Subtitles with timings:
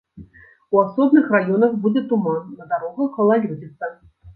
[0.75, 3.97] У асобных раёнах будзе туман, на дарогах галалёдзіца.